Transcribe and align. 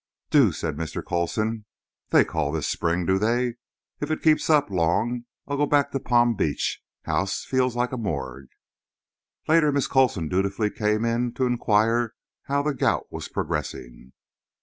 "Do," 0.31 0.51
said 0.51 0.77
Mr. 0.77 1.05
Coulson. 1.07 1.65
"They 2.09 2.25
call 2.25 2.51
this 2.51 2.67
spring, 2.67 3.05
do 3.05 3.19
they? 3.19 3.57
If 3.99 4.09
it 4.09 4.23
keeps 4.23 4.49
up 4.49 4.71
long 4.71 5.25
I'll 5.47 5.57
go 5.57 5.67
back 5.67 5.91
to 5.91 5.99
Palm 5.99 6.33
Beach. 6.33 6.81
House 7.03 7.45
feels 7.45 7.75
like 7.75 7.91
a 7.91 7.97
morgue." 7.97 8.49
Later 9.47 9.71
Miss 9.71 9.85
Coulson 9.87 10.27
dutifully 10.27 10.71
came 10.71 11.05
in 11.05 11.33
to 11.35 11.45
inquire 11.45 12.15
how 12.45 12.63
the 12.63 12.73
gout 12.73 13.11
was 13.11 13.27
progressing. 13.27 14.13